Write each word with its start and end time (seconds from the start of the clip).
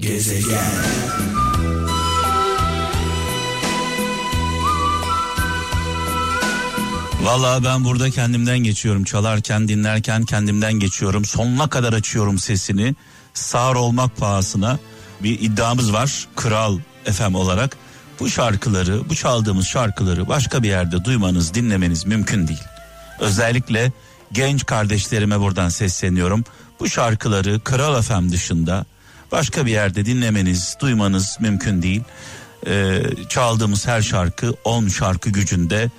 Gezegen 0.00 0.58
Valla 7.22 7.64
ben 7.64 7.84
burada 7.84 8.10
kendimden 8.10 8.58
geçiyorum. 8.58 9.04
Çalarken, 9.04 9.68
dinlerken 9.68 10.24
kendimden 10.24 10.72
geçiyorum. 10.72 11.24
Sonuna 11.24 11.68
kadar 11.68 11.92
açıyorum 11.92 12.38
sesini. 12.38 12.94
Sağır 13.34 13.76
olmak 13.76 14.16
pahasına 14.16 14.78
bir 15.22 15.40
iddiamız 15.40 15.92
var. 15.92 16.28
Kral 16.36 16.78
FM 17.04 17.34
olarak. 17.34 17.76
Bu 18.20 18.28
şarkıları, 18.30 19.08
bu 19.08 19.14
çaldığımız 19.14 19.66
şarkıları 19.66 20.28
başka 20.28 20.62
bir 20.62 20.68
yerde 20.68 21.04
duymanız, 21.04 21.54
dinlemeniz 21.54 22.06
mümkün 22.06 22.48
değil. 22.48 22.64
Özellikle 23.18 23.92
genç 24.32 24.66
kardeşlerime 24.66 25.40
buradan 25.40 25.68
sesleniyorum. 25.68 26.44
Bu 26.80 26.88
şarkıları 26.88 27.60
Kral 27.60 28.02
FM 28.02 28.30
dışında 28.30 28.84
başka 29.32 29.66
bir 29.66 29.70
yerde 29.70 30.04
dinlemeniz, 30.04 30.76
duymanız 30.80 31.36
mümkün 31.40 31.82
değil. 31.82 32.02
Ee, 32.66 33.02
çaldığımız 33.28 33.86
her 33.86 34.02
şarkı 34.02 34.54
10 34.64 34.88
şarkı 34.88 35.30
gücünde 35.30 35.90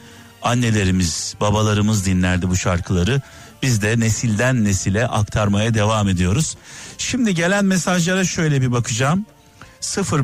annelerimiz, 0.41 1.35
babalarımız 1.41 2.05
dinlerdi 2.05 2.49
bu 2.49 2.55
şarkıları. 2.55 3.21
Biz 3.61 3.81
de 3.81 3.99
nesilden 3.99 4.63
nesile 4.63 5.07
aktarmaya 5.07 5.73
devam 5.73 6.09
ediyoruz. 6.09 6.57
Şimdi 6.97 7.35
gelen 7.35 7.65
mesajlara 7.65 8.23
şöyle 8.23 8.61
bir 8.61 8.71
bakacağım. 8.71 9.25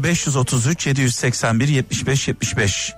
0533 0.04 0.88
781 0.88 1.68
75 1.68 2.28
75 2.28 2.94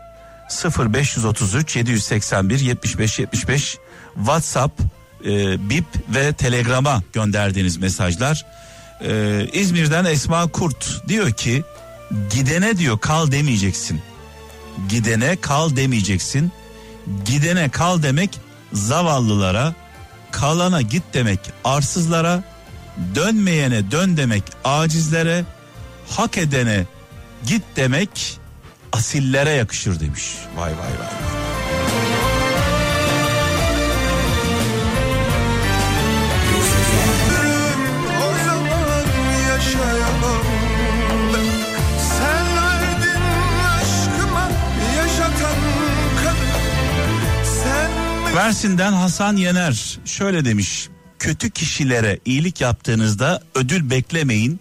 0533 0.80 1.76
781 1.76 2.59
75 2.59 3.20
75 3.20 3.78
WhatsApp, 4.16 4.81
e, 5.26 5.70
BIP 5.70 5.86
ve 6.16 6.34
Telegram'a 6.34 7.03
gönderdiğiniz 7.14 7.78
mesajlar. 7.78 8.45
E, 9.02 9.48
İzmir'den 9.53 10.05
Esma 10.05 10.48
Kurt 10.48 11.08
diyor 11.08 11.31
ki 11.31 11.63
gidene 12.30 12.77
diyor 12.77 12.99
kal 12.99 13.31
demeyeceksin. 13.31 14.02
Gidene 14.89 15.36
kal 15.41 15.75
demeyeceksin. 15.75 16.52
Gidene 17.25 17.69
kal 17.69 18.03
demek 18.03 18.39
zavallılara, 18.73 19.73
kalana 20.31 20.81
git 20.81 21.03
demek 21.14 21.39
arsızlara, 21.64 22.44
dönmeyene 23.16 23.91
dön 23.91 24.17
demek 24.17 24.44
acizlere, 24.64 25.45
hak 26.09 26.38
edene 26.38 26.86
git 27.47 27.63
demek 27.75 28.39
asillere 28.91 29.50
yakışır 29.50 30.00
demiş. 30.00 30.23
Vay 30.56 30.72
vay 30.72 30.78
vay. 30.78 31.19
Mersin'den 48.50 48.94
Hasan 48.94 49.38
Yener 49.38 50.00
şöyle 50.05 50.45
demiş. 50.45 50.89
Kötü 51.19 51.50
kişilere 51.50 52.19
iyilik 52.25 52.61
yaptığınızda 52.61 53.41
ödül 53.56 53.89
beklemeyin. 53.89 54.59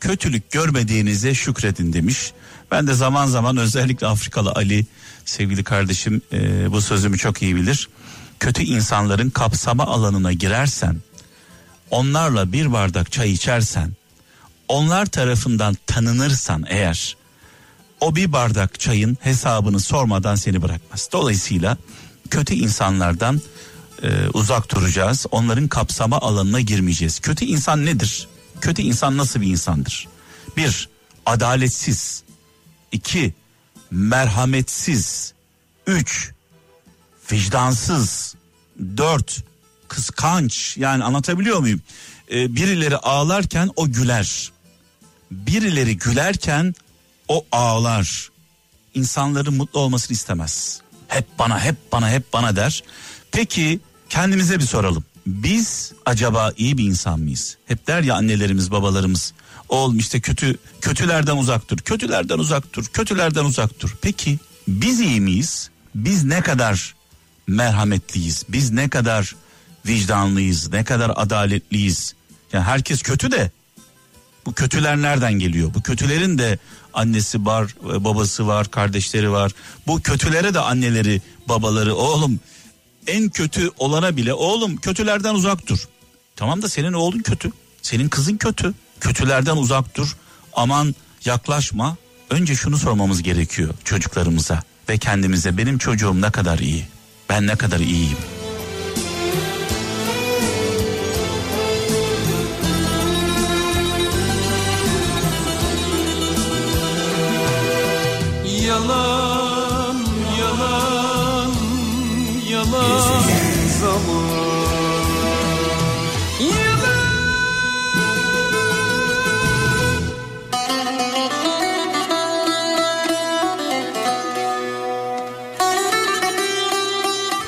Kötülük 0.00 0.50
görmediğinize 0.50 1.34
şükredin 1.34 1.92
demiş. 1.92 2.32
Ben 2.70 2.86
de 2.86 2.94
zaman 2.94 3.26
zaman 3.26 3.56
özellikle 3.56 4.06
Afrikalı 4.06 4.52
Ali 4.52 4.86
sevgili 5.24 5.64
kardeşim 5.64 6.22
e, 6.32 6.72
bu 6.72 6.80
sözümü 6.80 7.18
çok 7.18 7.42
iyi 7.42 7.56
bilir. 7.56 7.88
Kötü 8.40 8.62
insanların 8.62 9.30
kapsama 9.30 9.86
alanına 9.86 10.32
girersen, 10.32 10.96
onlarla 11.90 12.52
bir 12.52 12.72
bardak 12.72 13.12
çay 13.12 13.32
içersen, 13.32 13.92
onlar 14.68 15.06
tarafından 15.06 15.76
tanınırsan 15.86 16.64
eğer 16.68 17.16
o 18.00 18.16
bir 18.16 18.32
bardak 18.32 18.80
çayın 18.80 19.18
hesabını 19.20 19.80
sormadan 19.80 20.34
seni 20.34 20.62
bırakmaz. 20.62 21.08
Dolayısıyla 21.12 21.76
kötü 22.30 22.54
insanlardan 22.54 23.40
e, 24.02 24.28
uzak 24.34 24.70
duracağız. 24.70 25.26
Onların 25.30 25.68
kapsama 25.68 26.18
alanına 26.18 26.60
girmeyeceğiz. 26.60 27.20
Kötü 27.20 27.44
insan 27.44 27.86
nedir? 27.86 28.28
Kötü 28.60 28.82
insan 28.82 29.16
nasıl 29.16 29.40
bir 29.40 29.46
insandır? 29.46 30.08
Bir, 30.56 30.88
adaletsiz. 31.26 32.22
İki, 32.92 33.34
merhametsiz. 33.90 35.32
Üç, 35.86 36.32
vicdansız. 37.32 38.34
Dört, 38.96 39.44
kıskanç. 39.88 40.76
Yani 40.76 41.04
anlatabiliyor 41.04 41.58
muyum? 41.58 41.80
Ee, 42.32 42.56
birileri 42.56 42.96
ağlarken 42.96 43.70
o 43.76 43.92
güler. 43.92 44.52
Birileri 45.30 45.96
gülerken 45.96 46.74
o 47.28 47.46
ağlar. 47.52 48.28
İnsanların 48.94 49.54
mutlu 49.54 49.80
olmasını 49.80 50.14
istemez. 50.14 50.80
Hep 51.10 51.38
bana, 51.38 51.60
hep 51.60 51.76
bana, 51.92 52.10
hep 52.10 52.32
bana 52.32 52.56
der. 52.56 52.82
Peki 53.32 53.80
kendimize 54.08 54.58
bir 54.58 54.64
soralım. 54.64 55.04
Biz 55.26 55.92
acaba 56.06 56.52
iyi 56.56 56.78
bir 56.78 56.84
insan 56.84 57.20
mıyız? 57.20 57.56
Hep 57.66 57.86
der 57.86 58.02
ya 58.02 58.14
annelerimiz, 58.14 58.70
babalarımız. 58.70 59.32
Oğlum 59.68 59.98
işte 59.98 60.20
kötü 60.20 60.56
kötülerden 60.80 61.36
uzak 61.36 61.70
dur. 61.70 61.78
Kötülerden 61.78 62.38
uzak 62.38 62.72
dur. 62.72 62.84
Kötülerden 62.84 63.44
uzak 63.44 63.80
dur. 63.80 63.96
Peki 64.02 64.38
biz 64.68 65.00
iyi 65.00 65.20
miyiz? 65.20 65.70
Biz 65.94 66.24
ne 66.24 66.40
kadar 66.40 66.94
merhametliyiz? 67.46 68.44
Biz 68.48 68.70
ne 68.70 68.88
kadar 68.88 69.36
vicdanlıyız? 69.86 70.72
Ne 70.72 70.84
kadar 70.84 71.12
adaletliyiz? 71.16 72.14
Yani 72.52 72.64
herkes 72.64 73.02
kötü 73.02 73.30
de 73.30 73.50
bu 74.46 74.52
kötüler 74.52 74.96
nereden 74.96 75.32
geliyor? 75.32 75.74
Bu 75.74 75.82
kötülerin 75.82 76.38
de 76.38 76.58
annesi 76.94 77.46
var, 77.46 77.74
babası 77.82 78.46
var, 78.46 78.70
kardeşleri 78.70 79.30
var. 79.30 79.52
Bu 79.86 80.00
kötülere 80.00 80.54
de 80.54 80.60
anneleri, 80.60 81.22
babaları, 81.48 81.94
oğlum 81.94 82.40
en 83.06 83.28
kötü 83.28 83.70
olana 83.78 84.16
bile 84.16 84.34
oğlum 84.34 84.76
kötülerden 84.76 85.34
uzak 85.34 85.66
dur. 85.66 85.88
Tamam 86.36 86.62
da 86.62 86.68
senin 86.68 86.92
oğlun 86.92 87.18
kötü. 87.18 87.52
Senin 87.82 88.08
kızın 88.08 88.36
kötü. 88.36 88.74
Kötülerden 89.00 89.56
uzak 89.56 89.96
dur. 89.96 90.16
Aman 90.52 90.94
yaklaşma. 91.24 91.96
Önce 92.30 92.54
şunu 92.54 92.78
sormamız 92.78 93.22
gerekiyor 93.22 93.74
çocuklarımıza 93.84 94.62
ve 94.88 94.98
kendimize. 94.98 95.56
Benim 95.56 95.78
çocuğum 95.78 96.20
ne 96.20 96.30
kadar 96.30 96.58
iyi? 96.58 96.86
Ben 97.28 97.46
ne 97.46 97.56
kadar 97.56 97.80
iyiyim? 97.80 98.18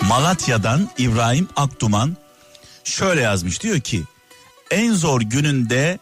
Malatya'dan 0.09 0.89
İbrahim 0.99 1.49
Akduman 1.57 2.17
şöyle 2.85 3.21
yazmış 3.21 3.63
diyor 3.63 3.81
ki 3.81 4.03
en 4.71 4.93
zor 4.93 5.21
gününde 5.21 5.99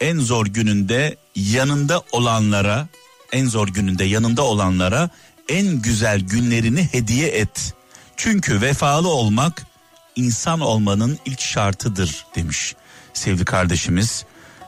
en 0.00 0.18
zor 0.18 0.46
gününde 0.46 1.16
yanında 1.36 2.02
olanlara 2.12 2.88
en 3.32 3.46
zor 3.46 3.68
gününde 3.68 4.04
yanında 4.04 4.42
olanlara 4.42 5.10
en 5.48 5.82
güzel 5.82 6.20
günlerini 6.20 6.88
hediye 6.92 7.28
et. 7.28 7.74
Çünkü 8.16 8.60
vefalı 8.60 9.08
olmak 9.08 9.71
insan 10.16 10.60
olmanın 10.60 11.18
ilk 11.24 11.40
şartıdır 11.40 12.26
demiş 12.36 12.74
sevgili 13.14 13.44
kardeşimiz. 13.44 14.24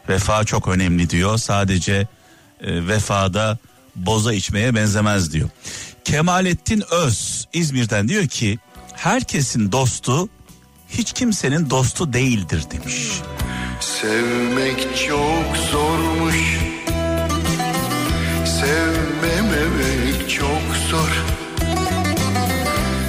Vefa 0.09 0.45
çok 0.45 0.69
önemli 0.69 1.11
diyor. 1.11 1.39
Sadece 1.39 2.09
e, 2.61 2.89
vefada 2.89 3.59
boza 3.97 4.33
içmeye 4.33 4.75
benzemez 4.75 5.33
diyor. 5.33 5.49
Kemalettin 6.05 6.85
Öz 6.91 7.49
İzmir'den 7.53 8.09
diyor 8.09 8.27
ki 8.27 8.59
herkesin 8.93 9.73
dostu 9.73 10.29
hiç 10.89 11.13
kimsenin 11.13 11.71
dostu 11.71 12.13
değildir 12.13 12.65
demiş. 12.71 13.11
Sevmek 13.81 14.81
çok 15.09 15.57
zormuş 15.71 16.59
Sevmememek 18.61 20.31
çok 20.31 20.77
zor 20.91 21.09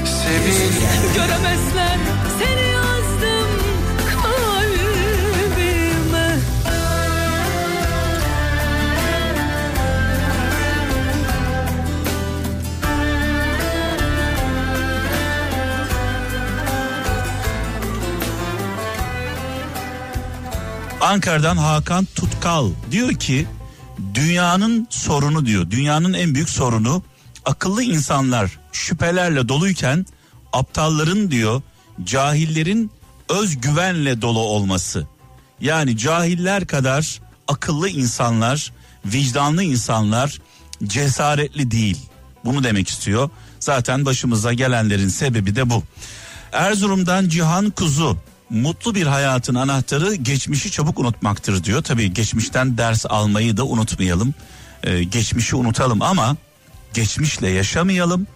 Sevin 0.06 0.74
Göremezler 1.16 1.95
Ankara'dan 21.06 21.58
Hakan 21.58 22.08
Tutkal 22.16 22.70
diyor 22.92 23.14
ki 23.14 23.48
Dünyanın 24.14 24.88
sorunu 24.90 25.46
diyor. 25.46 25.72
Dünyanın 25.72 26.14
en 26.14 26.36
büyük 26.36 26.50
sorunu 26.50 27.04
akıllı 27.46 27.84
insanlar 27.84 28.60
şüphelerle 28.72 29.48
doluyken 29.48 30.06
aptalların 30.54 31.32
diyor 31.32 31.62
cahillerin 32.04 32.92
özgüvenle 33.30 34.22
dolu 34.22 34.40
olması. 34.40 35.08
Yani 35.62 35.98
cahiller 35.98 36.68
kadar 36.68 37.22
akıllı 37.48 37.90
insanlar, 37.90 38.72
vicdanlı 39.06 39.64
insanlar 39.64 40.42
cesaretli 40.84 41.72
değil. 41.72 41.98
Bunu 42.46 42.64
demek 42.64 42.90
istiyor. 42.90 43.30
Zaten 43.60 44.06
başımıza 44.06 44.54
gelenlerin 44.54 45.10
sebebi 45.10 45.56
de 45.56 45.70
bu. 45.70 45.84
Erzurum'dan 46.52 47.30
Cihan 47.30 47.70
Kuzu 47.70 48.18
mutlu 48.50 48.96
bir 48.96 49.06
hayatın 49.06 49.56
anahtarı 49.56 50.16
geçmişi 50.16 50.72
çabuk 50.72 51.00
unutmaktır 51.00 51.64
diyor. 51.64 51.84
Tabii 51.84 52.14
geçmişten 52.14 52.78
ders 52.78 53.06
almayı 53.06 53.58
da 53.58 53.66
unutmayalım. 53.66 54.34
Ee, 54.84 55.04
geçmişi 55.04 55.56
unutalım 55.56 56.02
ama 56.02 56.38
geçmişle 56.94 57.50
yaşamayalım. 57.50 58.28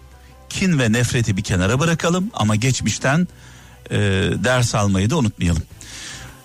Kin 0.48 0.78
ve 0.78 0.92
nefreti 0.92 1.36
bir 1.36 1.42
kenara 1.42 1.80
bırakalım 1.80 2.30
ama 2.34 2.56
geçmişten 2.56 3.28
e, 3.90 3.98
ders 4.44 4.74
almayı 4.74 5.10
da 5.10 5.18
unutmayalım. 5.18 5.62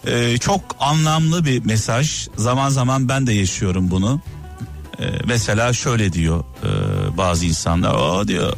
Ee, 0.08 0.38
çok 0.38 0.62
anlamlı 0.80 1.46
bir 1.46 1.66
mesaj. 1.66 2.28
Zaman 2.38 2.70
zaman 2.70 3.10
ben 3.10 3.28
de 3.28 3.34
yaşıyorum 3.34 3.92
bunu. 3.92 4.22
Ee, 5.00 5.04
mesela 5.26 5.74
şöyle 5.74 6.14
diyor 6.14 6.44
e, 6.64 7.18
bazı 7.18 7.46
insanlar. 7.46 7.94
O 7.94 8.28
diyor 8.28 8.54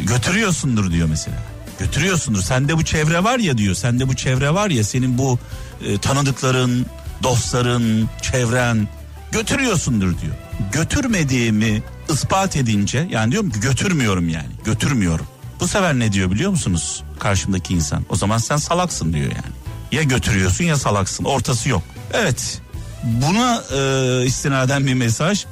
götürüyorsundur 0.00 0.90
diyor 0.90 1.08
mesela. 1.08 1.36
Götürüyorsundur. 1.78 2.42
Sende 2.42 2.76
bu 2.76 2.84
çevre 2.84 3.24
var 3.24 3.38
ya 3.38 3.58
diyor. 3.58 3.74
Sende 3.74 4.08
bu 4.08 4.16
çevre 4.16 4.54
var 4.54 4.70
ya 4.70 4.84
senin 4.84 5.18
bu 5.18 5.38
e, 5.84 5.98
tanıdıkların, 5.98 6.86
dostların, 7.22 8.08
çevren 8.22 8.88
götürüyorsundur 9.32 10.20
diyor. 10.20 10.34
Götürmediğimi 10.72 11.82
ispat 12.08 12.56
edince 12.56 13.08
yani 13.10 13.32
diyorum 13.32 13.50
ki 13.50 13.60
götürmüyorum 13.60 14.28
yani. 14.28 14.48
Götürmüyorum. 14.64 15.26
Bu 15.60 15.68
sefer 15.68 15.98
ne 15.98 16.12
diyor 16.12 16.30
biliyor 16.30 16.50
musunuz 16.50 17.02
karşımdaki 17.18 17.74
insan? 17.74 18.04
O 18.08 18.16
zaman 18.16 18.38
sen 18.38 18.56
salaksın 18.56 19.12
diyor 19.12 19.26
yani. 19.26 19.54
Ya 19.92 20.02
götürüyorsun 20.02 20.64
ya 20.64 20.76
salaksın. 20.76 21.24
Ortası 21.24 21.68
yok. 21.68 21.82
Evet. 22.12 22.60
Buna 23.04 23.62
e, 23.76 24.26
istinaden 24.26 24.86
bir 24.86 24.94
mesaj. 24.94 25.44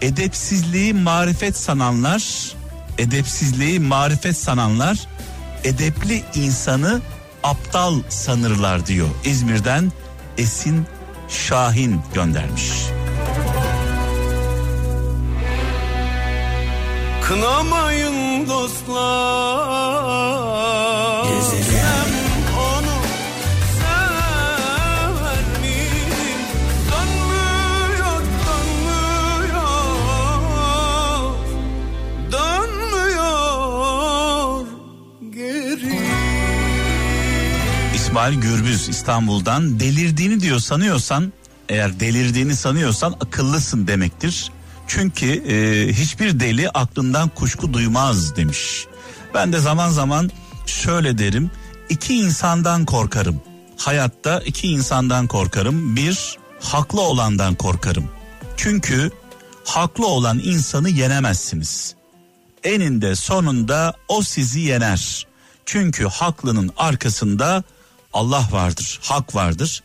Edepsizliği 0.00 0.94
marifet 0.94 1.56
sananlar, 1.56 2.52
edepsizliği 2.98 3.80
marifet 3.80 4.36
sananlar 4.36 4.98
edepli 5.64 6.24
insanı 6.34 7.00
aptal 7.42 7.94
sanırlar 8.08 8.86
diyor. 8.86 9.08
İzmir'den 9.24 9.92
Esin 10.38 10.86
Şahin 11.28 12.00
göndermiş. 12.14 12.70
Kınamayın 17.22 18.48
dostlar 18.48 19.64
İsmail 38.24 38.40
Gürbüz 38.40 38.88
İstanbul'dan 38.88 39.80
delirdiğini 39.80 40.40
diyor 40.40 40.58
sanıyorsan 40.58 41.32
eğer 41.68 42.00
delirdiğini 42.00 42.56
sanıyorsan 42.56 43.12
akıllısın 43.12 43.86
demektir. 43.86 44.50
Çünkü 44.86 45.26
e, 45.26 45.88
hiçbir 45.92 46.40
deli 46.40 46.70
aklından 46.70 47.28
kuşku 47.28 47.72
duymaz 47.72 48.36
demiş. 48.36 48.86
Ben 49.34 49.52
de 49.52 49.58
zaman 49.58 49.90
zaman 49.90 50.30
şöyle 50.66 51.18
derim. 51.18 51.50
iki 51.88 52.14
insandan 52.14 52.84
korkarım. 52.84 53.42
Hayatta 53.76 54.40
iki 54.40 54.68
insandan 54.68 55.26
korkarım. 55.26 55.96
Bir 55.96 56.38
haklı 56.60 57.00
olandan 57.00 57.54
korkarım. 57.54 58.08
Çünkü 58.56 59.10
haklı 59.64 60.06
olan 60.06 60.38
insanı 60.38 60.88
yenemezsiniz. 60.88 61.94
Eninde 62.62 63.16
sonunda 63.16 63.94
o 64.08 64.22
sizi 64.22 64.60
yener. 64.60 65.26
Çünkü 65.66 66.04
haklının 66.04 66.70
arkasında 66.76 67.64
Allah 68.14 68.48
vardır, 68.50 69.00
hak 69.02 69.34
vardır. 69.34 69.82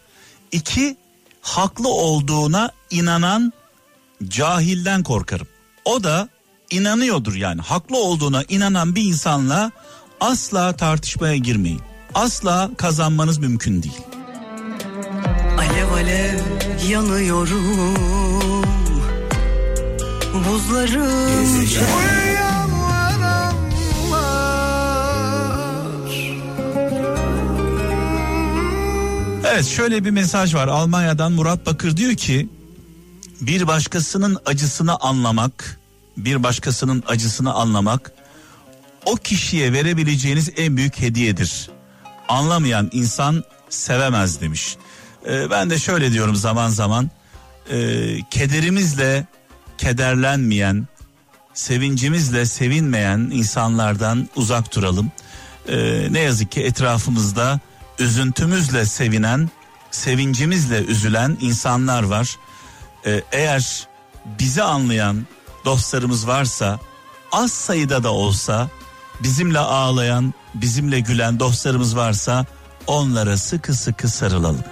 İki, 0.51 0.97
haklı 1.41 1.87
olduğuna 1.89 2.71
inanan 2.89 3.53
cahilden 4.27 5.03
korkarım. 5.03 5.47
O 5.85 6.03
da 6.03 6.29
inanıyordur 6.69 7.35
yani 7.35 7.61
haklı 7.61 7.97
olduğuna 7.97 8.43
inanan 8.49 8.95
bir 8.95 9.03
insanla 9.03 9.71
asla 10.19 10.73
tartışmaya 10.73 11.35
girmeyin. 11.35 11.81
Asla 12.15 12.71
kazanmanız 12.77 13.37
mümkün 13.37 13.83
değil. 13.83 14.01
Alev 15.57 15.91
alev 15.91 16.39
yanıyorum 16.89 17.95
Buzlarım 20.33 22.18
Evet 29.51 29.65
şöyle 29.65 30.05
bir 30.05 30.11
mesaj 30.11 30.55
var 30.55 30.67
Almanya'dan 30.67 31.31
Murat 31.31 31.65
Bakır 31.65 31.97
diyor 31.97 32.15
ki 32.15 32.49
bir 33.41 33.67
başkasının 33.67 34.37
acısını 34.45 34.95
anlamak, 34.95 35.79
bir 36.17 36.43
başkasının 36.43 37.03
acısını 37.07 37.53
anlamak 37.53 38.11
o 39.05 39.15
kişiye 39.15 39.73
verebileceğiniz 39.73 40.51
en 40.57 40.77
büyük 40.77 41.01
hediyedir. 41.01 41.69
Anlamayan 42.27 42.89
insan 42.93 43.43
sevemez 43.69 44.41
demiş. 44.41 44.77
Ee, 45.27 45.49
ben 45.49 45.69
de 45.69 45.79
şöyle 45.79 46.11
diyorum 46.11 46.35
zaman 46.35 46.69
zaman 46.69 47.09
e, 47.71 47.77
kederimizle 48.29 49.25
kederlenmeyen, 49.77 50.87
sevincimizle 51.53 52.45
sevinmeyen 52.45 53.19
insanlardan 53.33 54.29
uzak 54.35 54.75
duralım. 54.75 55.11
Ee, 55.69 56.07
ne 56.11 56.19
yazık 56.19 56.51
ki 56.51 56.63
etrafımızda 56.63 57.59
üzüntümüzle 57.99 58.85
sevinen, 58.85 59.49
sevincimizle 59.91 60.83
üzülen 60.83 61.37
insanlar 61.41 62.03
var. 62.03 62.37
Ee, 63.05 63.23
eğer 63.31 63.87
bizi 64.39 64.63
anlayan 64.63 65.25
dostlarımız 65.65 66.27
varsa 66.27 66.79
az 67.31 67.51
sayıda 67.51 68.03
da 68.03 68.13
olsa 68.13 68.69
bizimle 69.23 69.59
ağlayan, 69.59 70.33
bizimle 70.53 70.99
gülen 70.99 71.39
dostlarımız 71.39 71.95
varsa 71.95 72.45
onlara 72.87 73.37
sıkı 73.37 73.73
sıkı 73.73 74.07
sarılalım. 74.09 74.63